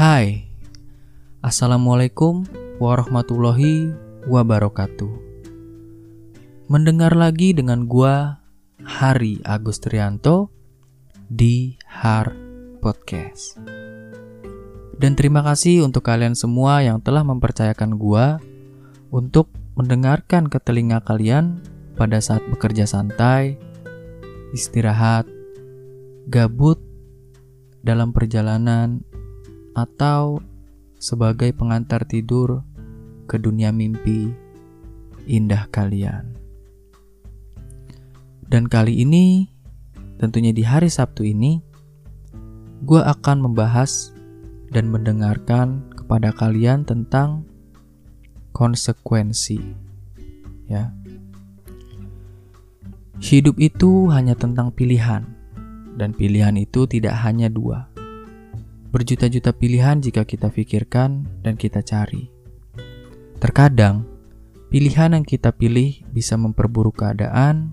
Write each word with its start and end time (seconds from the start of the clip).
Hai, 0.00 0.48
Assalamualaikum 1.44 2.48
warahmatullahi 2.80 3.92
wabarakatuh. 4.32 5.12
Mendengar 6.72 7.12
lagi 7.12 7.52
dengan 7.52 7.84
gua 7.84 8.40
Hari 8.80 9.44
Agus 9.44 9.76
Trianto 9.76 10.48
di 11.28 11.76
Har 11.84 12.32
Podcast. 12.80 13.60
Dan 14.96 15.20
terima 15.20 15.44
kasih 15.44 15.84
untuk 15.84 16.08
kalian 16.08 16.32
semua 16.32 16.80
yang 16.80 17.04
telah 17.04 17.20
mempercayakan 17.20 18.00
gua 18.00 18.40
untuk 19.12 19.52
mendengarkan 19.76 20.48
ke 20.48 20.56
telinga 20.64 21.04
kalian 21.04 21.60
pada 22.00 22.24
saat 22.24 22.40
bekerja 22.48 22.88
santai, 22.88 23.60
istirahat, 24.56 25.28
gabut 26.32 26.80
dalam 27.84 28.16
perjalanan 28.16 29.04
atau 29.84 30.44
sebagai 31.00 31.56
pengantar 31.56 32.04
tidur 32.04 32.60
ke 33.24 33.40
dunia 33.40 33.72
mimpi 33.72 34.28
indah 35.24 35.64
kalian. 35.72 36.36
Dan 38.50 38.66
kali 38.66 39.00
ini, 39.06 39.46
tentunya 40.18 40.50
di 40.50 40.66
hari 40.66 40.90
Sabtu 40.90 41.22
ini, 41.22 41.62
gue 42.82 42.98
akan 42.98 43.46
membahas 43.46 44.10
dan 44.74 44.90
mendengarkan 44.90 45.86
kepada 45.94 46.34
kalian 46.34 46.82
tentang 46.82 47.46
konsekuensi. 48.50 49.62
Ya. 50.66 50.90
Hidup 53.22 53.60
itu 53.62 54.10
hanya 54.10 54.34
tentang 54.34 54.74
pilihan, 54.74 55.22
dan 55.94 56.10
pilihan 56.10 56.56
itu 56.58 56.88
tidak 56.90 57.14
hanya 57.22 57.46
dua 57.46 57.89
Berjuta-juta 58.90 59.54
pilihan 59.54 60.02
jika 60.02 60.26
kita 60.26 60.50
pikirkan 60.50 61.22
dan 61.46 61.54
kita 61.54 61.78
cari. 61.78 62.26
Terkadang, 63.38 64.02
pilihan 64.66 65.14
yang 65.14 65.22
kita 65.22 65.54
pilih 65.54 66.02
bisa 66.10 66.34
memperburuk 66.34 66.98
keadaan 66.98 67.70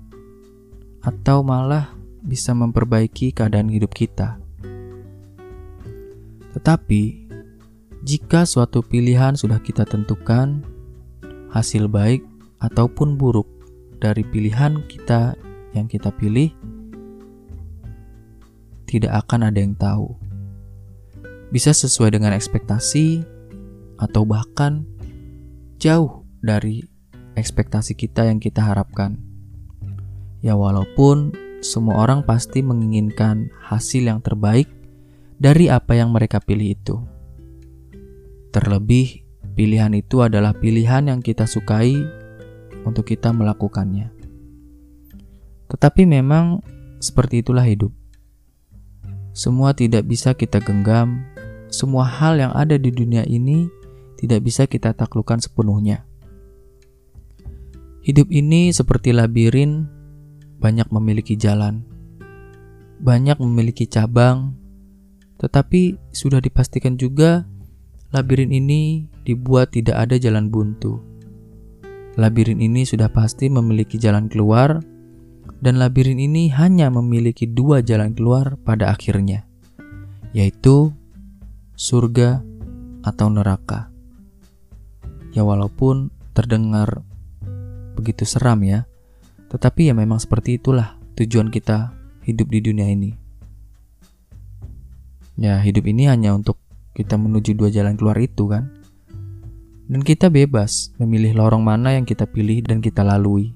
atau 1.02 1.42
malah 1.42 1.98
bisa 2.22 2.54
memperbaiki 2.54 3.34
keadaan 3.34 3.66
hidup 3.66 3.98
kita. 3.98 4.38
Tetapi, 6.54 7.04
jika 8.06 8.46
suatu 8.46 8.86
pilihan 8.86 9.34
sudah 9.34 9.58
kita 9.58 9.90
tentukan, 9.90 10.62
hasil 11.50 11.90
baik 11.90 12.22
ataupun 12.62 13.18
buruk 13.18 13.50
dari 13.98 14.22
pilihan 14.22 14.86
kita 14.86 15.34
yang 15.74 15.90
kita 15.90 16.14
pilih 16.14 16.54
tidak 18.86 19.26
akan 19.26 19.50
ada 19.50 19.58
yang 19.58 19.74
tahu 19.74 20.27
bisa 21.52 21.72
sesuai 21.72 22.16
dengan 22.16 22.36
ekspektasi 22.36 23.24
atau 23.98 24.28
bahkan 24.28 24.84
jauh 25.80 26.28
dari 26.44 26.84
ekspektasi 27.38 27.94
kita 27.94 28.28
yang 28.28 28.42
kita 28.42 28.62
harapkan. 28.66 29.22
Ya 30.42 30.54
walaupun 30.54 31.34
semua 31.62 32.06
orang 32.06 32.22
pasti 32.22 32.62
menginginkan 32.62 33.50
hasil 33.66 34.06
yang 34.06 34.22
terbaik 34.22 34.70
dari 35.38 35.70
apa 35.70 35.98
yang 35.98 36.14
mereka 36.14 36.42
pilih 36.42 36.74
itu. 36.74 36.96
Terlebih, 38.54 39.26
pilihan 39.54 39.94
itu 39.94 40.22
adalah 40.26 40.54
pilihan 40.54 41.10
yang 41.10 41.20
kita 41.22 41.46
sukai 41.46 41.94
untuk 42.86 43.06
kita 43.06 43.34
melakukannya. 43.34 44.14
Tetapi 45.68 46.08
memang 46.10 46.62
seperti 46.98 47.46
itulah 47.46 47.66
hidup. 47.66 47.94
Semua 49.38 49.78
tidak 49.78 50.10
bisa 50.10 50.34
kita 50.34 50.58
genggam 50.58 51.22
semua 51.70 52.08
hal 52.08 52.40
yang 52.40 52.54
ada 52.56 52.80
di 52.80 52.90
dunia 52.90 53.28
ini 53.28 53.68
tidak 54.18 54.44
bisa 54.44 54.66
kita 54.66 54.96
taklukkan 54.96 55.40
sepenuhnya. 55.40 56.04
Hidup 58.02 58.32
ini 58.32 58.72
seperti 58.72 59.12
labirin, 59.12 59.86
banyak 60.58 60.88
memiliki 60.90 61.36
jalan, 61.36 61.84
banyak 63.04 63.38
memiliki 63.38 63.86
cabang, 63.86 64.56
tetapi 65.38 66.00
sudah 66.16 66.42
dipastikan 66.42 66.96
juga 66.98 67.46
labirin 68.16 68.50
ini 68.50 69.06
dibuat 69.28 69.76
tidak 69.76 70.08
ada 70.08 70.16
jalan 70.18 70.50
buntu. 70.50 71.04
Labirin 72.18 72.58
ini 72.58 72.82
sudah 72.88 73.14
pasti 73.14 73.52
memiliki 73.52 74.02
jalan 74.02 74.26
keluar, 74.26 74.82
dan 75.62 75.78
labirin 75.78 76.18
ini 76.18 76.50
hanya 76.50 76.90
memiliki 76.90 77.46
dua 77.46 77.86
jalan 77.86 78.18
keluar 78.18 78.58
pada 78.66 78.90
akhirnya, 78.90 79.46
yaitu 80.34 80.90
surga, 81.78 82.42
atau 83.06 83.30
neraka. 83.30 83.94
Ya 85.32 85.46
walaupun 85.46 86.10
terdengar 86.34 87.06
begitu 87.94 88.26
seram 88.26 88.66
ya, 88.66 88.90
tetapi 89.54 89.88
ya 89.90 89.94
memang 89.94 90.18
seperti 90.18 90.58
itulah 90.58 90.98
tujuan 91.16 91.54
kita 91.54 91.94
hidup 92.26 92.50
di 92.50 92.60
dunia 92.60 92.90
ini. 92.90 93.14
Ya 95.38 95.62
hidup 95.62 95.86
ini 95.86 96.10
hanya 96.10 96.34
untuk 96.34 96.58
kita 96.98 97.14
menuju 97.14 97.54
dua 97.54 97.70
jalan 97.70 97.94
keluar 97.94 98.18
itu 98.18 98.50
kan. 98.50 98.74
Dan 99.88 100.04
kita 100.04 100.28
bebas 100.28 100.92
memilih 101.00 101.38
lorong 101.38 101.64
mana 101.64 101.96
yang 101.96 102.04
kita 102.04 102.28
pilih 102.28 102.60
dan 102.66 102.82
kita 102.84 103.06
lalui. 103.06 103.56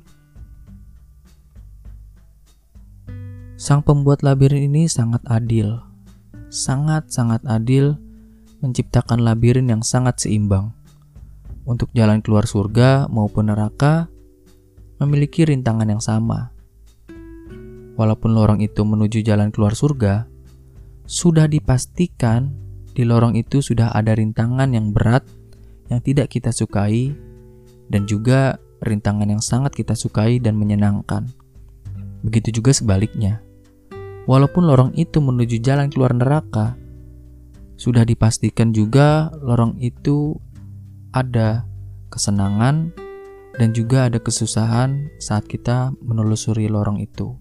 Sang 3.60 3.84
pembuat 3.84 4.24
labirin 4.24 4.72
ini 4.72 4.88
sangat 4.88 5.26
adil. 5.28 5.82
Sangat-sangat 6.48 7.44
adil 7.50 8.00
menciptakan 8.62 9.26
labirin 9.26 9.68
yang 9.68 9.82
sangat 9.82 10.22
seimbang. 10.22 10.72
Untuk 11.66 11.90
jalan 11.94 12.22
keluar 12.26 12.46
surga 12.46 13.10
maupun 13.10 13.50
neraka 13.50 14.10
memiliki 15.02 15.46
rintangan 15.46 15.90
yang 15.90 16.02
sama. 16.02 16.54
Walaupun 17.98 18.34
lorong 18.34 18.62
itu 18.62 18.82
menuju 18.82 19.22
jalan 19.22 19.54
keluar 19.54 19.78
surga, 19.78 20.26
sudah 21.06 21.46
dipastikan 21.46 22.54
di 22.94 23.04
lorong 23.06 23.38
itu 23.38 23.62
sudah 23.62 23.94
ada 23.94 24.14
rintangan 24.16 24.72
yang 24.74 24.94
berat 24.94 25.26
yang 25.92 26.00
tidak 26.00 26.32
kita 26.32 26.56
sukai 26.56 27.12
dan 27.92 28.08
juga 28.08 28.58
rintangan 28.82 29.28
yang 29.28 29.44
sangat 29.44 29.76
kita 29.76 29.94
sukai 29.94 30.40
dan 30.40 30.56
menyenangkan. 30.58 31.28
Begitu 32.24 32.62
juga 32.62 32.72
sebaliknya. 32.72 33.44
Walaupun 34.30 34.70
lorong 34.70 34.92
itu 34.96 35.18
menuju 35.18 35.60
jalan 35.60 35.90
keluar 35.90 36.14
neraka, 36.14 36.78
sudah 37.82 38.06
dipastikan 38.06 38.70
juga 38.78 39.34
lorong 39.42 39.82
itu 39.82 40.38
ada 41.18 41.66
kesenangan 42.14 42.94
dan 43.58 43.74
juga 43.74 44.06
ada 44.06 44.22
kesusahan 44.22 45.10
saat 45.18 45.50
kita 45.50 45.90
menelusuri 46.06 46.70
lorong 46.70 47.02
itu. 47.02 47.34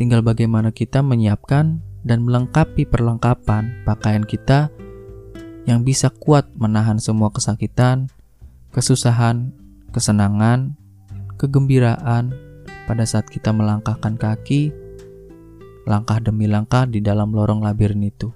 Tinggal 0.00 0.24
bagaimana 0.24 0.72
kita 0.72 1.04
menyiapkan 1.04 1.84
dan 2.00 2.24
melengkapi 2.24 2.88
perlengkapan 2.88 3.84
pakaian 3.84 4.24
kita 4.24 4.72
yang 5.68 5.84
bisa 5.84 6.08
kuat 6.08 6.48
menahan 6.56 6.96
semua 6.96 7.28
kesakitan, 7.28 8.08
kesusahan, 8.72 9.52
kesenangan, 9.92 10.72
kegembiraan 11.36 12.32
pada 12.88 13.04
saat 13.04 13.28
kita 13.28 13.52
melangkahkan 13.52 14.16
kaki 14.16 14.72
langkah 15.84 16.20
demi 16.20 16.48
langkah 16.48 16.88
di 16.88 17.04
dalam 17.04 17.32
lorong 17.32 17.64
labirin 17.64 18.04
itu. 18.04 18.32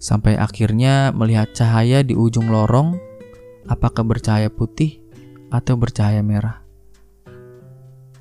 Sampai 0.00 0.40
akhirnya 0.40 1.12
melihat 1.12 1.52
cahaya 1.52 2.00
di 2.00 2.16
ujung 2.16 2.48
lorong, 2.48 2.96
apakah 3.68 4.00
bercahaya 4.06 4.48
putih 4.48 5.02
atau 5.52 5.76
bercahaya 5.76 6.24
merah. 6.24 6.64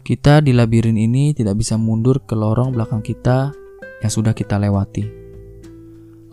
Kita 0.03 0.41
di 0.41 0.51
labirin 0.51 0.97
ini 0.97 1.31
tidak 1.37 1.61
bisa 1.61 1.77
mundur 1.77 2.25
ke 2.25 2.33
lorong 2.33 2.73
belakang 2.73 3.05
kita 3.05 3.53
yang 4.01 4.11
sudah 4.11 4.33
kita 4.33 4.57
lewati. 4.57 5.05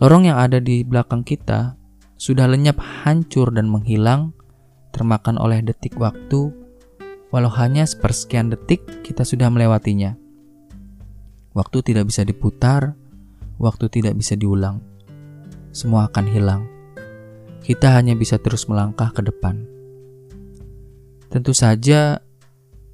Lorong 0.01 0.29
yang 0.29 0.41
ada 0.41 0.57
di 0.57 0.81
belakang 0.81 1.21
kita 1.21 1.77
sudah 2.17 2.49
lenyap 2.49 2.81
hancur 2.81 3.53
dan 3.53 3.69
menghilang, 3.69 4.33
termakan 4.89 5.37
oleh 5.37 5.61
detik 5.61 5.93
waktu, 6.01 6.49
walau 7.29 7.53
hanya 7.53 7.85
sepersekian 7.85 8.49
detik 8.49 8.81
kita 9.05 9.21
sudah 9.21 9.47
melewatinya. 9.53 10.26
Waktu 11.57 11.81
tidak 11.81 12.13
bisa 12.13 12.21
diputar, 12.21 12.93
waktu 13.57 13.89
tidak 13.89 14.13
bisa 14.13 14.37
diulang. 14.37 14.77
Semua 15.73 16.05
akan 16.05 16.25
hilang. 16.29 16.61
Kita 17.65 17.97
hanya 17.97 18.13
bisa 18.13 18.37
terus 18.37 18.69
melangkah 18.69 19.09
ke 19.09 19.25
depan. 19.25 19.65
Tentu 21.33 21.57
saja, 21.57 22.21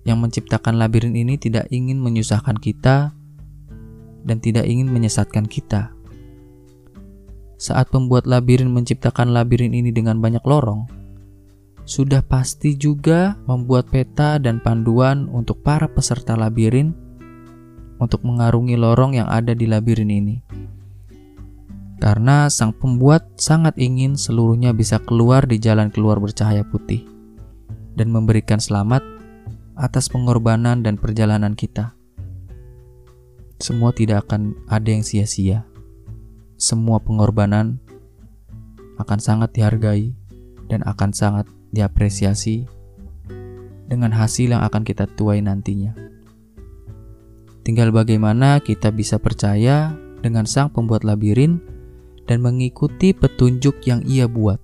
yang 0.07 0.23
menciptakan 0.23 0.79
labirin 0.79 1.11
ini 1.11 1.35
tidak 1.35 1.67
ingin 1.75 1.99
menyusahkan 1.99 2.55
kita 2.55 3.11
dan 4.23 4.37
tidak 4.39 4.63
ingin 4.63 4.87
menyesatkan 4.87 5.43
kita. 5.43 5.91
Saat 7.59 7.91
pembuat 7.91 8.23
labirin 8.23 8.71
menciptakan 8.71 9.35
labirin 9.35 9.75
ini 9.75 9.91
dengan 9.91 10.23
banyak 10.23 10.43
lorong, 10.47 10.87
sudah 11.83 12.23
pasti 12.23 12.79
juga 12.79 13.35
membuat 13.43 13.91
peta 13.91 14.39
dan 14.39 14.63
panduan 14.63 15.27
untuk 15.27 15.59
para 15.67 15.91
peserta 15.91 16.39
labirin 16.39 17.02
untuk 18.03 18.27
mengarungi 18.27 18.75
lorong 18.75 19.15
yang 19.15 19.31
ada 19.31 19.55
di 19.55 19.63
labirin 19.63 20.11
ini. 20.11 20.35
Karena 22.03 22.51
sang 22.51 22.75
pembuat 22.75 23.39
sangat 23.39 23.79
ingin 23.79 24.19
seluruhnya 24.19 24.75
bisa 24.75 24.99
keluar 24.99 25.47
di 25.47 25.55
jalan 25.55 25.87
keluar 25.87 26.19
bercahaya 26.19 26.67
putih 26.67 27.07
dan 27.95 28.11
memberikan 28.11 28.59
selamat 28.59 28.99
atas 29.79 30.11
pengorbanan 30.11 30.83
dan 30.83 30.99
perjalanan 30.99 31.55
kita. 31.55 31.95
Semua 33.63 33.95
tidak 33.95 34.27
akan 34.27 34.51
ada 34.67 34.89
yang 34.91 35.07
sia-sia. 35.07 35.63
Semua 36.59 36.99
pengorbanan 36.99 37.79
akan 38.99 39.19
sangat 39.23 39.55
dihargai 39.55 40.11
dan 40.67 40.83
akan 40.83 41.15
sangat 41.15 41.47
diapresiasi 41.71 42.67
dengan 43.87 44.11
hasil 44.11 44.51
yang 44.51 44.63
akan 44.67 44.83
kita 44.83 45.07
tuai 45.15 45.39
nantinya. 45.39 46.02
Tinggal 47.63 47.95
bagaimana 47.95 48.59
kita 48.59 48.91
bisa 48.91 49.15
percaya 49.15 49.95
dengan 50.19 50.43
sang 50.43 50.67
pembuat 50.67 51.07
labirin 51.07 51.63
dan 52.27 52.43
mengikuti 52.43 53.15
petunjuk 53.15 53.87
yang 53.87 54.03
ia 54.03 54.27
buat 54.27 54.59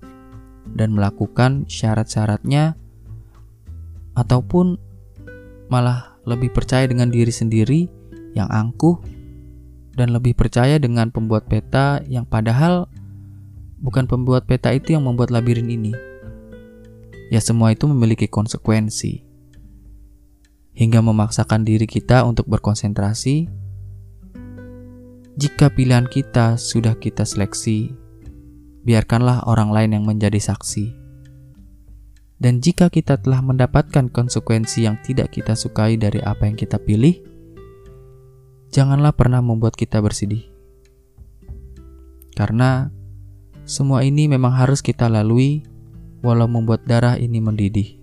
dan 0.76 0.92
melakukan 0.92 1.64
syarat-syaratnya 1.64 2.76
ataupun 4.20 4.76
malah 5.72 6.20
lebih 6.28 6.52
percaya 6.52 6.84
dengan 6.84 7.08
diri 7.08 7.32
sendiri 7.32 7.88
yang 8.36 8.52
angkuh 8.52 9.00
dan 9.96 10.12
lebih 10.12 10.36
percaya 10.36 10.76
dengan 10.76 11.08
pembuat 11.08 11.48
peta 11.48 12.04
yang 12.04 12.28
padahal 12.28 12.84
bukan 13.80 14.04
pembuat 14.04 14.44
peta 14.44 14.76
itu 14.76 14.92
yang 14.92 15.08
membuat 15.08 15.32
labirin 15.32 15.72
ini. 15.72 15.96
Ya 17.32 17.40
semua 17.40 17.72
itu 17.72 17.88
memiliki 17.88 18.28
konsekuensi 18.28 19.29
hingga 20.74 21.02
memaksakan 21.02 21.66
diri 21.66 21.84
kita 21.84 22.22
untuk 22.24 22.46
berkonsentrasi. 22.46 23.50
Jika 25.40 25.72
pilihan 25.72 26.04
kita 26.04 26.60
sudah 26.60 26.98
kita 26.98 27.24
seleksi, 27.24 27.90
biarkanlah 28.84 29.44
orang 29.48 29.72
lain 29.72 29.90
yang 30.00 30.04
menjadi 30.04 30.40
saksi. 30.40 30.96
Dan 32.40 32.64
jika 32.64 32.88
kita 32.88 33.20
telah 33.20 33.44
mendapatkan 33.44 34.08
konsekuensi 34.08 34.88
yang 34.88 34.96
tidak 35.04 35.36
kita 35.36 35.52
sukai 35.52 36.00
dari 36.00 36.24
apa 36.24 36.48
yang 36.48 36.56
kita 36.56 36.80
pilih, 36.80 37.20
janganlah 38.72 39.12
pernah 39.12 39.44
membuat 39.44 39.76
kita 39.76 40.00
bersedih. 40.00 40.48
Karena 42.32 42.88
semua 43.68 44.08
ini 44.08 44.24
memang 44.24 44.56
harus 44.56 44.80
kita 44.80 45.12
lalui, 45.12 45.60
walau 46.24 46.48
membuat 46.48 46.88
darah 46.88 47.20
ini 47.20 47.44
mendidih. 47.44 47.99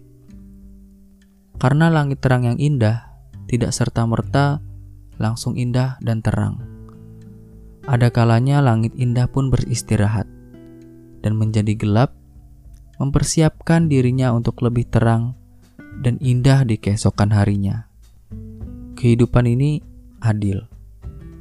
Karena 1.57 1.89
langit 1.89 2.21
terang 2.21 2.45
yang 2.45 2.61
indah 2.61 3.09
tidak 3.49 3.73
serta-merta 3.73 4.61
langsung 5.17 5.57
indah 5.57 5.97
dan 6.05 6.21
terang. 6.21 6.61
Ada 7.87 8.13
kalanya 8.13 8.61
langit 8.61 8.93
indah 8.93 9.25
pun 9.25 9.49
beristirahat 9.49 10.29
dan 11.25 11.33
menjadi 11.33 11.73
gelap, 11.73 12.13
mempersiapkan 13.01 13.89
dirinya 13.89 14.29
untuk 14.35 14.61
lebih 14.61 14.85
terang 14.85 15.33
dan 16.05 16.21
indah 16.21 16.61
di 16.61 16.77
keesokan 16.77 17.33
harinya. 17.33 17.89
Kehidupan 18.99 19.49
ini 19.49 19.81
adil, 20.21 20.61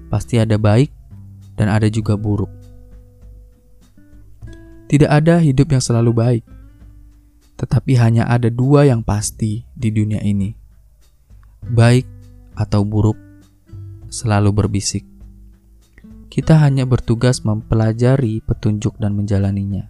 pasti 0.09 0.41
ada 0.41 0.57
baik 0.57 0.89
dan 1.61 1.69
ada 1.69 1.89
juga 1.93 2.17
buruk. 2.17 2.49
Tidak 4.87 5.11
ada 5.11 5.43
hidup 5.43 5.67
yang 5.75 5.83
selalu 5.83 6.13
baik, 6.15 6.45
tetapi 7.57 7.97
hanya 7.97 8.29
ada 8.29 8.53
dua 8.53 8.85
yang 8.85 9.01
pasti 9.01 9.65
di 9.73 9.89
dunia 9.89 10.21
ini: 10.21 10.53
baik 11.73 12.05
atau 12.53 12.85
buruk, 12.85 13.17
selalu 14.13 14.53
berbisik. 14.53 15.05
Kita 16.29 16.61
hanya 16.61 16.85
bertugas 16.85 17.41
mempelajari 17.49 18.45
petunjuk 18.45 19.01
dan 19.01 19.17
menjalaninya. 19.17 19.89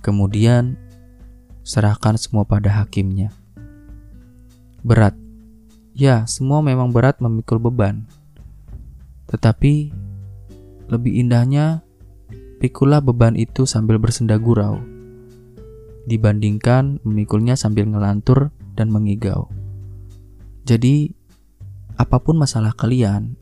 Kemudian, 0.00 0.80
serahkan 1.60 2.16
semua 2.16 2.48
pada 2.48 2.80
hakimnya. 2.80 3.28
Berat, 4.80 5.16
ya, 5.92 6.24
semua 6.24 6.64
memang 6.64 6.92
berat 6.92 7.20
memikul 7.20 7.60
beban, 7.60 8.08
tetapi 9.28 9.92
lebih 10.88 11.12
indahnya 11.12 11.84
pikulah 12.60 13.00
beban 13.00 13.36
itu 13.36 13.64
sambil 13.64 13.96
bersenda 13.96 14.36
gurau 14.36 14.93
dibandingkan 16.04 17.00
memikulnya 17.04 17.56
sambil 17.56 17.88
ngelantur 17.88 18.52
dan 18.76 18.92
mengigau. 18.92 19.48
Jadi, 20.64 21.12
apa 22.00 22.18
pun 22.20 22.40
masalah 22.40 22.72
kalian, 22.72 23.36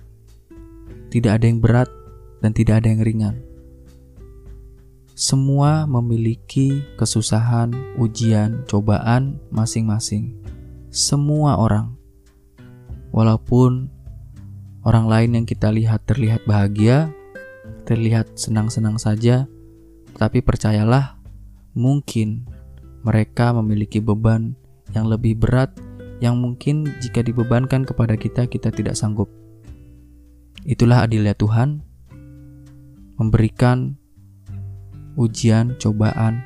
tidak 1.08 1.40
ada 1.40 1.44
yang 1.46 1.60
berat 1.62 1.88
dan 2.42 2.50
tidak 2.50 2.82
ada 2.82 2.88
yang 2.90 3.02
ringan. 3.06 3.36
Semua 5.12 5.86
memiliki 5.86 6.82
kesusahan, 6.98 7.70
ujian, 8.00 8.66
cobaan 8.66 9.38
masing-masing. 9.54 10.34
Semua 10.90 11.60
orang, 11.60 11.94
walaupun 13.14 13.86
orang 14.82 15.06
lain 15.06 15.30
yang 15.38 15.46
kita 15.46 15.70
lihat 15.70 16.02
terlihat 16.08 16.42
bahagia, 16.48 17.14
terlihat 17.86 18.34
senang-senang 18.34 18.98
saja, 18.98 19.46
tapi 20.18 20.42
percayalah, 20.42 21.21
mungkin 21.72 22.46
mereka 23.02 23.50
memiliki 23.56 23.98
beban 23.98 24.54
yang 24.92 25.08
lebih 25.08 25.40
berat 25.40 25.72
yang 26.22 26.38
mungkin 26.38 26.86
jika 27.02 27.24
dibebankan 27.24 27.82
kepada 27.82 28.14
kita 28.14 28.46
kita 28.46 28.70
tidak 28.70 28.94
sanggup. 28.94 29.26
Itulah 30.62 31.02
adilnya 31.02 31.34
Tuhan 31.34 31.82
memberikan 33.18 33.98
ujian, 35.18 35.74
cobaan 35.82 36.40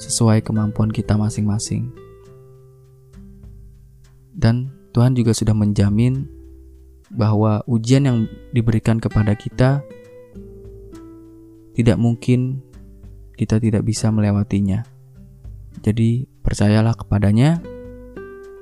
sesuai 0.00 0.40
kemampuan 0.40 0.88
kita 0.88 1.20
masing-masing. 1.20 1.92
Dan 4.32 4.72
Tuhan 4.96 5.12
juga 5.12 5.36
sudah 5.36 5.52
menjamin 5.52 6.24
bahwa 7.12 7.60
ujian 7.68 8.08
yang 8.08 8.18
diberikan 8.56 8.96
kepada 8.96 9.36
kita 9.36 9.84
tidak 11.76 11.98
mungkin 12.00 12.64
kita 13.40 13.56
tidak 13.56 13.88
bisa 13.88 14.12
melewatinya. 14.12 14.84
Jadi, 15.80 16.28
percayalah 16.44 16.92
kepadanya, 16.92 17.64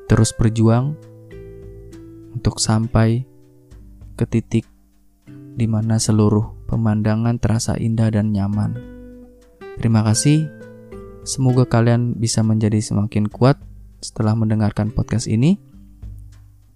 terus 0.07 0.31
berjuang 0.31 0.95
untuk 2.31 2.63
sampai 2.63 3.27
ke 4.15 4.23
titik 4.23 4.71
di 5.59 5.67
mana 5.67 5.99
seluruh 5.99 6.55
pemandangan 6.71 7.43
terasa 7.43 7.75
indah 7.75 8.15
dan 8.15 8.31
nyaman. 8.31 8.79
Terima 9.83 10.07
kasih. 10.07 10.47
Semoga 11.27 11.67
kalian 11.67 12.15
bisa 12.15 12.47
menjadi 12.47 12.79
semakin 12.79 13.27
kuat 13.27 13.59
setelah 13.99 14.39
mendengarkan 14.39 14.95
podcast 14.95 15.27
ini. 15.27 15.59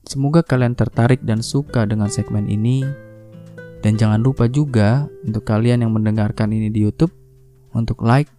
Semoga 0.02 0.42
kalian 0.42 0.74
tertarik 0.74 1.22
dan 1.22 1.38
suka 1.38 1.86
dengan 1.86 2.10
segmen 2.10 2.50
ini. 2.50 2.82
Dan 3.82 3.94
jangan 3.94 4.18
lupa 4.18 4.50
juga 4.50 5.06
untuk 5.22 5.46
kalian 5.46 5.86
yang 5.86 5.94
mendengarkan 5.94 6.50
ini 6.50 6.70
di 6.70 6.82
YouTube 6.82 7.21
untuk 7.72 8.04
like, 8.04 8.30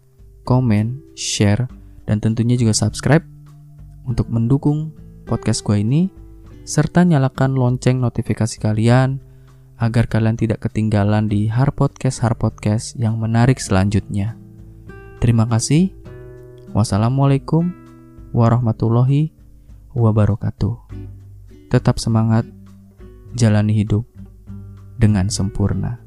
comment, 0.47 0.97
share, 1.17 1.69
dan 2.05 2.19
tentunya 2.19 2.57
juga 2.59 2.75
subscribe 2.75 3.23
untuk 4.03 4.27
mendukung 4.27 4.91
podcast 5.23 5.63
gue 5.63 5.79
ini 5.79 6.11
serta 6.63 7.03
nyalakan 7.03 7.55
lonceng 7.55 7.99
notifikasi 7.99 8.59
kalian 8.59 9.19
agar 9.79 10.07
kalian 10.07 10.39
tidak 10.39 10.63
ketinggalan 10.63 11.27
di 11.27 11.51
Har 11.51 11.75
Podcast 11.75 12.23
Har 12.23 12.39
Podcast 12.39 12.95
yang 12.95 13.19
menarik 13.19 13.59
selanjutnya. 13.59 14.39
Terima 15.19 15.43
kasih. 15.47 15.91
Wassalamualaikum 16.71 17.71
warahmatullahi 18.31 19.31
wabarakatuh. 19.91 20.75
Tetap 21.67 21.99
semangat, 21.99 22.47
jalani 23.35 23.75
hidup 23.75 24.07
dengan 24.97 25.27
sempurna. 25.27 25.99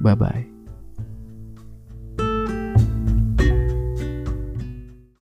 Bye 0.00 0.16
bye. 0.18 0.51